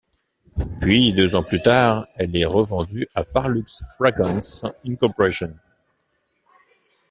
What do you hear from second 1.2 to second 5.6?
ans plus tard, elle est revendue à Parlux Fragrances Inc.